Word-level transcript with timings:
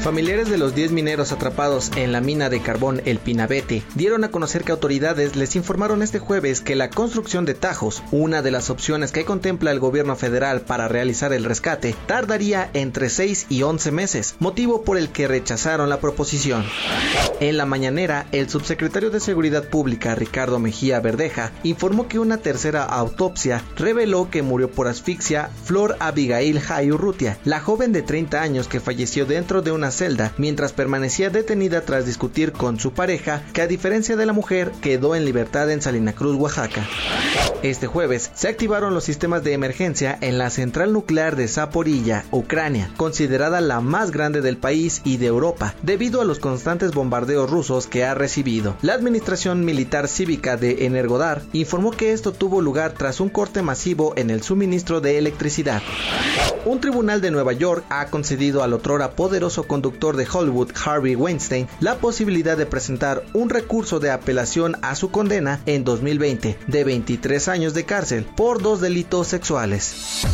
Familiares 0.00 0.48
de 0.48 0.58
los 0.58 0.76
10 0.76 0.92
mineros 0.92 1.32
atrapados 1.32 1.90
en 1.96 2.12
la 2.12 2.20
mina 2.20 2.48
de 2.48 2.62
carbón 2.62 3.02
El 3.04 3.18
Pinabete 3.18 3.82
dieron 3.96 4.22
a 4.22 4.30
conocer 4.30 4.62
que 4.62 4.70
autoridades 4.70 5.34
les 5.34 5.56
informaron 5.56 6.02
este 6.02 6.20
jueves 6.20 6.60
que 6.60 6.76
la 6.76 6.88
construcción 6.88 7.44
de 7.44 7.54
tajos, 7.54 8.02
una 8.12 8.40
de 8.40 8.52
las 8.52 8.70
opciones 8.70 9.10
que 9.10 9.24
contempla 9.24 9.72
el 9.72 9.80
gobierno 9.80 10.14
federal 10.14 10.60
para 10.60 10.86
realizar 10.86 11.32
el 11.32 11.44
rescate, 11.44 11.96
tardaría 12.06 12.70
entre 12.74 13.10
6 13.10 13.46
y 13.48 13.64
11 13.64 13.90
meses, 13.90 14.36
motivo 14.38 14.82
por 14.82 14.98
el 14.98 15.10
que 15.10 15.26
rechazaron 15.26 15.88
la 15.90 16.00
proposición. 16.00 16.64
En 17.40 17.56
la 17.56 17.66
mañanera, 17.66 18.26
el 18.30 18.48
subsecretario 18.48 19.10
de 19.10 19.20
Seguridad 19.20 19.64
Pública, 19.68 20.14
Ricardo 20.14 20.60
Mejía 20.60 21.00
Verdeja, 21.00 21.50
informó 21.64 22.06
que 22.06 22.20
una 22.20 22.38
tercera 22.38 22.84
autopsia 22.84 23.62
reveló 23.76 24.30
que 24.30 24.42
murió 24.42 24.70
por 24.70 24.86
asfixia 24.86 25.50
Flor 25.64 25.96
Abigail 25.98 26.60
Jayurrutia, 26.60 27.38
la 27.44 27.60
joven 27.60 27.92
de 27.92 28.02
30 28.02 28.40
años 28.40 28.68
que 28.68 28.80
falleció 28.80 29.26
dentro 29.26 29.60
de 29.60 29.72
una 29.72 29.88
celda 29.98 30.32
mientras 30.38 30.72
permanecía 30.72 31.30
detenida 31.30 31.82
tras 31.82 32.06
discutir 32.06 32.52
con 32.52 32.78
su 32.78 32.92
pareja, 32.92 33.42
que 33.52 33.62
a 33.62 33.66
diferencia 33.66 34.16
de 34.16 34.26
la 34.26 34.32
mujer 34.32 34.70
quedó 34.80 35.14
en 35.14 35.24
libertad 35.24 35.70
en 35.70 35.82
Salina 35.82 36.12
Cruz, 36.12 36.36
Oaxaca. 36.36 36.86
Este 37.62 37.88
jueves 37.88 38.30
se 38.34 38.48
activaron 38.48 38.94
los 38.94 39.04
sistemas 39.04 39.42
de 39.42 39.52
emergencia 39.52 40.16
en 40.20 40.38
la 40.38 40.50
central 40.50 40.92
nuclear 40.92 41.34
de 41.34 41.48
Zaporilla, 41.48 42.24
Ucrania, 42.30 42.90
considerada 42.96 43.60
la 43.60 43.80
más 43.80 44.12
grande 44.12 44.40
del 44.40 44.56
país 44.56 45.00
y 45.04 45.16
de 45.16 45.26
Europa, 45.26 45.74
debido 45.82 46.20
a 46.20 46.24
los 46.24 46.38
constantes 46.38 46.92
bombardeos 46.92 47.50
rusos 47.50 47.88
que 47.88 48.04
ha 48.04 48.14
recibido. 48.14 48.76
La 48.82 48.94
administración 48.94 49.64
militar 49.64 50.06
cívica 50.06 50.56
de 50.56 50.86
Energodar 50.86 51.42
informó 51.52 51.90
que 51.90 52.12
esto 52.12 52.32
tuvo 52.32 52.60
lugar 52.60 52.92
tras 52.92 53.18
un 53.18 53.28
corte 53.28 53.62
masivo 53.62 54.12
en 54.16 54.30
el 54.30 54.42
suministro 54.42 55.00
de 55.00 55.18
electricidad. 55.18 55.82
Un 56.64 56.80
tribunal 56.80 57.20
de 57.20 57.30
Nueva 57.30 57.52
York 57.52 57.84
ha 57.88 58.06
concedido 58.06 58.62
al 58.62 58.72
otrora 58.72 59.12
poderoso 59.12 59.64
conductor 59.78 60.16
de 60.16 60.26
Hollywood, 60.30 60.72
Harvey 60.84 61.14
Weinstein, 61.14 61.68
la 61.78 61.98
posibilidad 61.98 62.56
de 62.56 62.66
presentar 62.66 63.22
un 63.32 63.48
recurso 63.48 64.00
de 64.00 64.10
apelación 64.10 64.76
a 64.82 64.96
su 64.96 65.12
condena 65.12 65.60
en 65.66 65.84
2020 65.84 66.58
de 66.66 66.84
23 66.84 67.46
años 67.46 67.74
de 67.74 67.84
cárcel 67.84 68.24
por 68.24 68.60
dos 68.60 68.80
delitos 68.80 69.28
sexuales. 69.28 70.24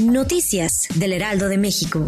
Noticias 0.00 0.88
del 0.94 1.12
Heraldo 1.12 1.48
de 1.48 1.58
México. 1.58 2.06